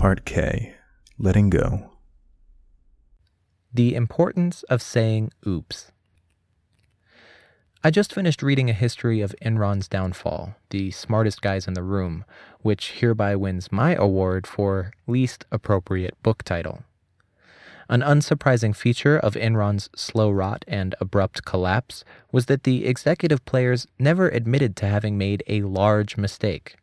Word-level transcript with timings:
Part 0.00 0.24
K 0.24 0.76
Letting 1.18 1.50
Go. 1.50 1.90
The 3.70 3.94
importance 3.94 4.62
of 4.62 4.80
saying 4.80 5.30
oops. 5.46 5.92
I 7.84 7.90
just 7.90 8.14
finished 8.14 8.42
reading 8.42 8.70
a 8.70 8.72
history 8.72 9.20
of 9.20 9.34
Enron's 9.42 9.88
downfall, 9.88 10.54
the 10.70 10.90
smartest 10.90 11.42
guys 11.42 11.68
in 11.68 11.74
the 11.74 11.82
room, 11.82 12.24
which 12.62 12.92
hereby 12.92 13.36
wins 13.36 13.70
my 13.70 13.94
award 13.94 14.46
for 14.46 14.92
least 15.06 15.44
appropriate 15.52 16.14
book 16.22 16.44
title. 16.44 16.84
An 17.90 18.00
unsurprising 18.00 18.74
feature 18.74 19.18
of 19.18 19.34
Enron's 19.34 19.90
slow 19.94 20.30
rot 20.30 20.64
and 20.66 20.94
abrupt 20.98 21.44
collapse 21.44 22.06
was 22.32 22.46
that 22.46 22.62
the 22.62 22.86
executive 22.86 23.44
players 23.44 23.86
never 23.98 24.30
admitted 24.30 24.76
to 24.76 24.86
having 24.86 25.18
made 25.18 25.42
a 25.46 25.60
large 25.60 26.16
mistake. 26.16 26.76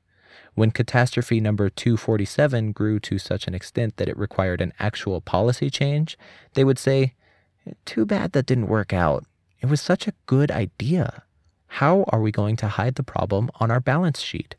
When 0.57 0.71
catastrophe 0.71 1.39
number 1.39 1.69
247 1.69 2.71
grew 2.71 2.99
to 3.01 3.19
such 3.19 3.45
an 3.45 3.53
extent 3.53 3.97
that 3.97 4.09
it 4.09 4.17
required 4.17 4.59
an 4.59 4.73
actual 4.79 5.21
policy 5.21 5.69
change, 5.69 6.17
they 6.55 6.63
would 6.63 6.79
say, 6.79 7.13
Too 7.85 8.07
bad 8.07 8.31
that 8.31 8.47
didn't 8.47 8.65
work 8.65 8.91
out. 8.91 9.23
It 9.61 9.67
was 9.67 9.81
such 9.81 10.07
a 10.07 10.15
good 10.25 10.49
idea. 10.49 11.21
How 11.67 12.05
are 12.07 12.21
we 12.21 12.31
going 12.31 12.55
to 12.55 12.69
hide 12.69 12.95
the 12.95 13.03
problem 13.03 13.51
on 13.59 13.69
our 13.69 13.79
balance 13.79 14.19
sheet? 14.19 14.55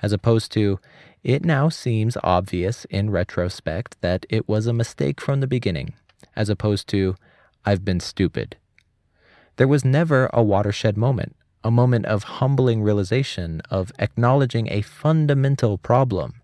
As 0.00 0.12
opposed 0.12 0.52
to, 0.52 0.78
it 1.24 1.44
now 1.44 1.68
seems 1.68 2.16
obvious 2.22 2.84
in 2.84 3.10
retrospect 3.10 4.00
that 4.00 4.24
it 4.30 4.48
was 4.48 4.68
a 4.68 4.72
mistake 4.72 5.20
from 5.20 5.40
the 5.40 5.48
beginning, 5.48 5.94
as 6.36 6.50
opposed 6.50 6.86
to, 6.90 7.16
I've 7.64 7.84
been 7.84 7.98
stupid. 7.98 8.58
There 9.56 9.66
was 9.66 9.84
never 9.84 10.30
a 10.32 10.40
watershed 10.40 10.96
moment, 10.96 11.34
a 11.64 11.70
moment 11.70 12.06
of 12.06 12.24
humbling 12.24 12.82
realization, 12.82 13.62
of 13.70 13.92
acknowledging 13.98 14.68
a 14.70 14.82
fundamental 14.82 15.78
problem. 15.78 16.34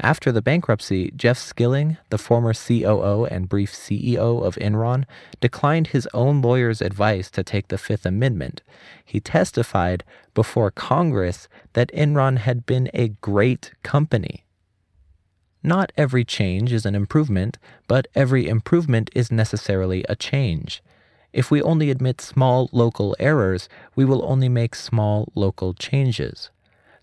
After 0.00 0.32
the 0.32 0.42
bankruptcy, 0.42 1.12
Jeff 1.14 1.38
Skilling, 1.38 1.98
the 2.10 2.18
former 2.18 2.52
COO 2.52 3.26
and 3.26 3.48
brief 3.48 3.72
CEO 3.72 4.44
of 4.44 4.56
Enron, 4.56 5.04
declined 5.40 5.88
his 5.88 6.08
own 6.12 6.42
lawyer's 6.42 6.82
advice 6.82 7.30
to 7.30 7.44
take 7.44 7.68
the 7.68 7.78
Fifth 7.78 8.04
Amendment. 8.04 8.62
He 9.04 9.20
testified 9.20 10.02
before 10.34 10.72
Congress 10.72 11.48
that 11.74 11.92
Enron 11.92 12.38
had 12.38 12.66
been 12.66 12.90
a 12.92 13.08
great 13.08 13.72
company. 13.84 14.44
Not 15.62 15.92
every 15.96 16.24
change 16.24 16.72
is 16.72 16.84
an 16.84 16.94
improvement, 16.94 17.58
but 17.86 18.08
every 18.14 18.48
improvement 18.48 19.10
is 19.14 19.30
necessarily 19.30 20.04
a 20.08 20.16
change. 20.16 20.82
If 21.34 21.50
we 21.50 21.60
only 21.60 21.90
admit 21.90 22.20
small 22.20 22.70
local 22.70 23.16
errors, 23.18 23.68
we 23.96 24.04
will 24.04 24.24
only 24.24 24.48
make 24.48 24.76
small 24.76 25.32
local 25.34 25.74
changes. 25.74 26.50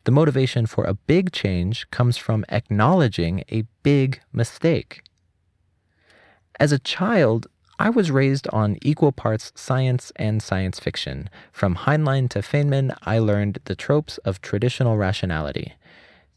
The 0.06 0.12
motivation 0.12 0.66
for 0.66 0.86
a 0.86 0.94
big 0.94 1.34
change 1.34 1.92
comes 1.92 2.16
from 2.16 2.46
acknowledging 2.48 3.44
a 3.52 3.66
big 3.84 4.22
mistake. 4.32 5.04
As 6.62 6.72
a 6.72 6.80
child, 6.80 7.48
I 7.78 7.90
was 7.90 8.09
raised 8.09 8.48
on 8.54 8.78
equal 8.82 9.12
parts 9.12 9.52
science 9.54 10.14
and 10.16 10.42
science 10.42 10.80
fiction. 10.80 11.30
From 11.52 11.76
Heinlein 11.76 12.30
to 12.30 12.40
Feynman, 12.40 12.96
I 13.04 13.20
learned 13.20 13.59
the 13.66 13.76
tropes 13.76 14.18
of 14.20 14.42
traditional 14.42 14.96
rationality. 14.96 15.74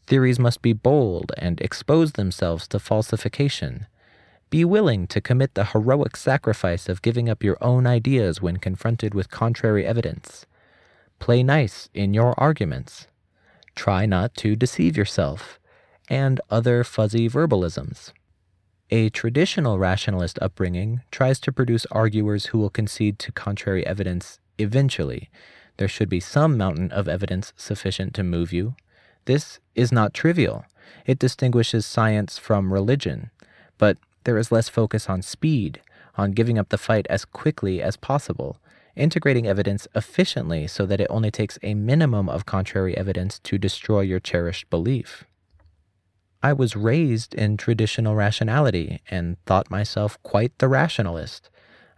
Theories 0.05 0.37
must 0.37 0.61
be 0.61 0.73
bold 0.73 1.31
and 1.37 1.61
expose 1.61 2.11
themselves 2.13 2.67
to 2.67 2.79
falsification. 2.79 3.87
Be 4.55 4.63
willing 4.63 5.05
to 5.07 5.19
commit 5.19 5.53
the 5.53 5.65
heroic 5.65 6.15
sacrifice 6.15 6.87
of 6.87 7.01
giving 7.01 7.27
up 7.27 7.43
your 7.43 7.57
own 7.59 7.85
ideas 7.85 8.41
when 8.41 8.55
confronted 8.55 9.13
with 9.13 9.29
contrary 9.29 9.85
evidence. 9.85 10.45
Play 11.19 11.43
nice 11.43 11.89
in 11.93 12.13
your 12.13 12.33
arguments. 12.39 13.07
Try 13.75 14.05
not 14.05 14.33
to 14.35 14.55
deceive 14.55 14.95
yourself, 14.95 15.59
and 16.07 16.39
other 16.49 16.85
fuzzy 16.85 17.27
verbalisms. 17.27 18.13
A 18.91 19.09
traditional 19.09 19.77
rationalist 19.77 20.39
upbringing 20.41 21.01
tries 21.11 21.41
to 21.41 21.51
produce 21.51 21.85
arguers 21.87 22.45
who 22.45 22.59
will 22.59 22.69
concede 22.69 23.19
to 23.19 23.33
contrary 23.33 23.85
evidence 23.85 24.39
eventually. 24.57 25.29
There 25.75 25.89
should 25.89 26.07
be 26.07 26.21
some 26.21 26.57
mountain 26.57 26.93
of 26.93 27.09
evidence 27.09 27.51
sufficient 27.57 28.13
to 28.13 28.23
move 28.23 28.53
you. 28.53 28.75
This 29.25 29.59
is 29.75 29.91
not 29.91 30.13
trivial. 30.13 30.63
It 31.05 31.19
distinguishes 31.19 31.85
science 31.85 32.37
from 32.37 32.71
religion. 32.71 33.31
But 33.77 33.97
there 34.25 34.37
is 34.37 34.51
less 34.51 34.69
focus 34.69 35.09
on 35.09 35.21
speed, 35.21 35.81
on 36.17 36.31
giving 36.31 36.59
up 36.59 36.69
the 36.69 36.77
fight 36.77 37.07
as 37.09 37.25
quickly 37.25 37.81
as 37.81 37.97
possible, 37.97 38.57
integrating 38.95 39.47
evidence 39.47 39.87
efficiently 39.95 40.67
so 40.67 40.85
that 40.85 41.01
it 41.01 41.07
only 41.09 41.31
takes 41.31 41.57
a 41.63 41.73
minimum 41.73 42.29
of 42.29 42.45
contrary 42.45 42.95
evidence 42.97 43.39
to 43.39 43.57
destroy 43.57 44.01
your 44.01 44.19
cherished 44.19 44.69
belief. 44.69 45.25
I 46.43 46.53
was 46.53 46.75
raised 46.75 47.33
in 47.33 47.57
traditional 47.57 48.15
rationality 48.15 49.01
and 49.09 49.37
thought 49.45 49.71
myself 49.71 50.21
quite 50.21 50.57
the 50.59 50.67
rationalist. 50.67 51.49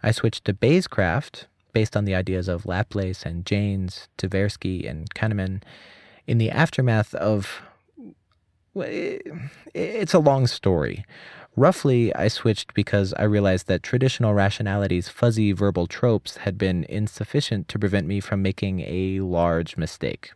I 0.02 0.10
switched 0.10 0.44
to 0.46 0.54
Bayescraft, 0.54 1.44
based 1.72 1.96
on 1.96 2.06
the 2.06 2.14
ideas 2.14 2.48
of 2.48 2.64
Laplace 2.64 3.24
and 3.24 3.44
Jaynes, 3.44 4.08
Tversky, 4.16 4.88
and 4.88 5.14
Kahneman, 5.14 5.62
in 6.26 6.38
the 6.38 6.50
aftermath 6.50 7.14
of. 7.14 7.62
It's 8.74 10.14
a 10.14 10.18
long 10.18 10.46
story. 10.46 11.04
Roughly, 11.58 12.14
I 12.14 12.28
switched 12.28 12.72
because 12.72 13.12
I 13.14 13.24
realized 13.24 13.66
that 13.66 13.82
traditional 13.82 14.32
rationality's 14.32 15.08
fuzzy 15.08 15.50
verbal 15.50 15.88
tropes 15.88 16.36
had 16.36 16.56
been 16.56 16.84
insufficient 16.84 17.66
to 17.66 17.80
prevent 17.80 18.06
me 18.06 18.20
from 18.20 18.42
making 18.42 18.78
a 18.82 19.18
large 19.18 19.76
mistake. 19.76 20.30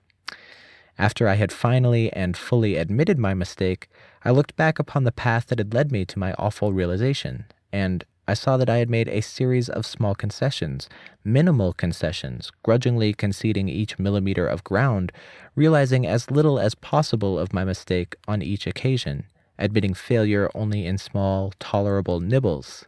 After 0.99 1.29
I 1.29 1.35
had 1.35 1.53
finally 1.53 2.13
and 2.13 2.37
fully 2.37 2.75
admitted 2.75 3.21
my 3.21 3.35
mistake, 3.35 3.89
I 4.25 4.33
looked 4.33 4.57
back 4.57 4.81
upon 4.81 5.05
the 5.05 5.13
path 5.13 5.47
that 5.47 5.61
had 5.61 5.73
led 5.73 5.93
me 5.93 6.05
to 6.07 6.19
my 6.19 6.33
awful 6.39 6.73
realization, 6.73 7.45
and 7.73 8.03
I 8.27 8.35
saw 8.35 8.57
that 8.57 8.69
I 8.69 8.79
had 8.79 8.91
made 8.91 9.07
a 9.07 9.21
series 9.21 9.69
of 9.69 9.87
small 9.87 10.17
concessions, 10.17 10.89
minimal 11.23 11.73
concessions, 11.73 12.51
grudgingly 12.65 13.15
conceding 13.15 13.69
each 13.69 13.97
millimeter 13.97 14.49
of 14.49 14.65
ground, 14.65 15.13
realizing 15.55 16.05
as 16.05 16.33
little 16.33 16.59
as 16.59 16.75
possible 16.75 17.39
of 17.39 17.53
my 17.53 17.63
mistake 17.63 18.17
on 18.27 18.43
each 18.43 18.67
occasion 18.67 19.27
admitting 19.63 19.95
failure 19.95 20.51
only 20.55 20.85
in 20.85 20.99
small, 20.99 21.53
tolerable 21.59 22.21
nibbles. 22.21 22.85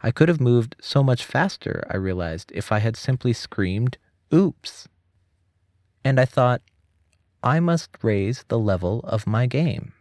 I 0.00 0.10
could 0.10 0.28
have 0.28 0.40
moved 0.40 0.76
so 0.80 1.02
much 1.02 1.24
faster, 1.24 1.84
I 1.90 1.96
realized, 1.96 2.52
if 2.54 2.70
I 2.70 2.78
had 2.78 2.96
simply 2.96 3.32
screamed, 3.32 3.98
Oops! 4.32 4.88
And 6.04 6.20
I 6.20 6.24
thought, 6.24 6.62
I 7.42 7.60
must 7.60 7.90
raise 8.02 8.44
the 8.48 8.58
level 8.58 9.00
of 9.00 9.26
my 9.26 9.46
game. 9.46 9.92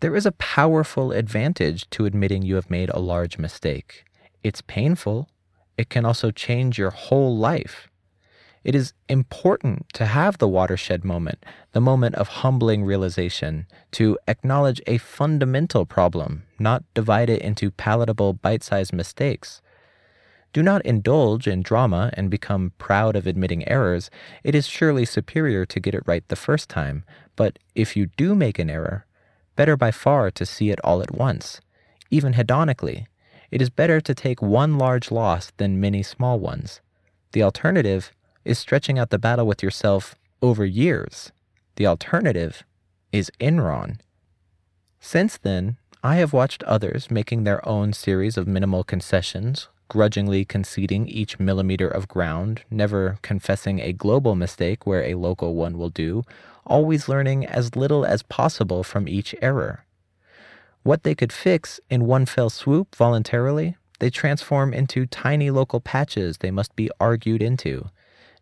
There 0.00 0.14
is 0.14 0.26
a 0.26 0.32
powerful 0.32 1.10
advantage 1.10 1.88
to 1.90 2.06
admitting 2.06 2.42
you 2.42 2.54
have 2.54 2.70
made 2.70 2.90
a 2.90 3.00
large 3.00 3.38
mistake. 3.38 4.04
It's 4.44 4.62
painful. 4.62 5.28
It 5.76 5.88
can 5.88 6.04
also 6.04 6.30
change 6.30 6.78
your 6.78 6.90
whole 6.90 7.36
life. 7.36 7.88
It 8.64 8.74
is 8.74 8.92
important 9.08 9.86
to 9.94 10.06
have 10.06 10.38
the 10.38 10.48
watershed 10.48 11.04
moment, 11.04 11.44
the 11.72 11.80
moment 11.80 12.16
of 12.16 12.28
humbling 12.28 12.84
realization, 12.84 13.66
to 13.92 14.18
acknowledge 14.26 14.80
a 14.86 14.98
fundamental 14.98 15.86
problem, 15.86 16.42
not 16.58 16.82
divide 16.94 17.30
it 17.30 17.40
into 17.42 17.70
palatable 17.70 18.34
bite 18.34 18.62
sized 18.62 18.92
mistakes. 18.92 19.62
Do 20.52 20.62
not 20.62 20.84
indulge 20.84 21.46
in 21.46 21.62
drama 21.62 22.10
and 22.14 22.30
become 22.30 22.72
proud 22.78 23.16
of 23.16 23.26
admitting 23.26 23.68
errors. 23.68 24.10
It 24.42 24.54
is 24.54 24.66
surely 24.66 25.04
superior 25.04 25.66
to 25.66 25.80
get 25.80 25.94
it 25.94 26.02
right 26.06 26.26
the 26.28 26.36
first 26.36 26.68
time, 26.68 27.04
but 27.36 27.58
if 27.74 27.96
you 27.96 28.06
do 28.16 28.34
make 28.34 28.58
an 28.58 28.70
error, 28.70 29.06
better 29.56 29.76
by 29.76 29.90
far 29.90 30.30
to 30.30 30.46
see 30.46 30.70
it 30.70 30.80
all 30.82 31.02
at 31.02 31.14
once. 31.14 31.60
Even 32.10 32.32
hedonically, 32.32 33.06
it 33.50 33.60
is 33.60 33.70
better 33.70 34.00
to 34.00 34.14
take 34.14 34.40
one 34.42 34.78
large 34.78 35.10
loss 35.10 35.52
than 35.58 35.80
many 35.80 36.02
small 36.02 36.38
ones. 36.38 36.80
The 37.32 37.42
alternative 37.42 38.12
is 38.48 38.58
stretching 38.58 38.98
out 38.98 39.10
the 39.10 39.18
battle 39.18 39.46
with 39.46 39.62
yourself 39.62 40.14
over 40.40 40.64
years. 40.64 41.30
The 41.76 41.86
alternative 41.86 42.64
is 43.12 43.30
Enron. 43.40 43.98
Since 45.00 45.38
then, 45.38 45.76
I 46.02 46.16
have 46.16 46.32
watched 46.32 46.62
others 46.62 47.10
making 47.10 47.44
their 47.44 47.66
own 47.68 47.92
series 47.92 48.36
of 48.36 48.48
minimal 48.48 48.84
concessions, 48.84 49.68
grudgingly 49.88 50.44
conceding 50.44 51.06
each 51.08 51.38
millimeter 51.38 51.88
of 51.88 52.08
ground, 52.08 52.62
never 52.70 53.18
confessing 53.22 53.80
a 53.80 53.92
global 53.92 54.34
mistake 54.34 54.86
where 54.86 55.04
a 55.04 55.14
local 55.14 55.54
one 55.54 55.76
will 55.76 55.90
do, 55.90 56.24
always 56.66 57.08
learning 57.08 57.46
as 57.46 57.76
little 57.76 58.04
as 58.04 58.22
possible 58.22 58.82
from 58.82 59.08
each 59.08 59.34
error. 59.42 59.84
What 60.82 61.02
they 61.02 61.14
could 61.14 61.32
fix 61.32 61.80
in 61.90 62.06
one 62.06 62.26
fell 62.26 62.50
swoop 62.50 62.94
voluntarily, 62.94 63.76
they 63.98 64.10
transform 64.10 64.72
into 64.72 65.06
tiny 65.06 65.50
local 65.50 65.80
patches 65.80 66.38
they 66.38 66.50
must 66.50 66.74
be 66.76 66.90
argued 67.00 67.42
into. 67.42 67.90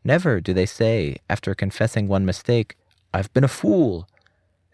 Never 0.07 0.41
do 0.41 0.55
they 0.55 0.67
say, 0.67 1.17
after 1.29 1.53
confessing 1.53 2.07
one 2.07 2.25
mistake, 2.25 2.77
I've 3.13 3.33
been 3.35 3.43
a 3.43 3.49
fool. 3.49 4.07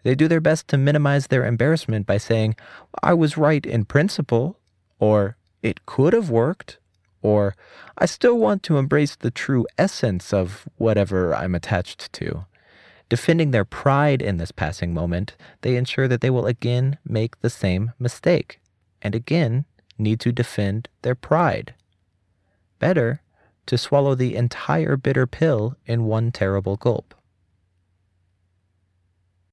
They 0.03 0.13
do 0.13 0.27
their 0.27 0.39
best 0.39 0.67
to 0.67 0.77
minimize 0.77 1.25
their 1.25 1.43
embarrassment 1.43 2.05
by 2.05 2.19
saying, 2.19 2.55
I 3.01 3.15
was 3.15 3.35
right 3.35 3.65
in 3.65 3.85
principle, 3.85 4.59
or 4.99 5.35
it 5.63 5.87
could 5.87 6.13
have 6.13 6.29
worked, 6.29 6.77
or 7.23 7.55
I 7.97 8.05
still 8.05 8.37
want 8.37 8.61
to 8.63 8.77
embrace 8.77 9.15
the 9.15 9.31
true 9.31 9.65
essence 9.75 10.33
of 10.33 10.67
whatever 10.77 11.33
I'm 11.33 11.55
attached 11.55 12.13
to. 12.13 12.45
Defending 13.09 13.49
their 13.49 13.65
pride 13.65 14.21
in 14.21 14.37
this 14.37 14.51
passing 14.51 14.93
moment, 14.93 15.35
they 15.61 15.77
ensure 15.77 16.07
that 16.09 16.21
they 16.21 16.29
will 16.29 16.45
again 16.45 16.99
make 17.03 17.41
the 17.41 17.49
same 17.49 17.91
mistake, 17.97 18.59
and 19.01 19.15
again 19.15 19.65
need 19.97 20.19
to 20.19 20.31
defend 20.31 20.89
their 21.01 21.15
pride. 21.15 21.73
Better 22.77 23.22
to 23.65 23.77
swallow 23.77 24.15
the 24.15 24.35
entire 24.35 24.97
bitter 24.97 25.25
pill 25.25 25.75
in 25.85 26.05
one 26.05 26.31
terrible 26.31 26.75
gulp. 26.75 27.13